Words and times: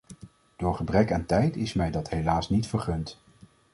Door 0.55 0.75
gebrek 0.75 1.11
aan 1.11 1.25
tijd 1.25 1.55
is 1.55 1.73
mij 1.73 1.91
dat 1.91 2.09
helaas 2.09 2.49
niet 2.49 2.67
vergund. 2.67 3.19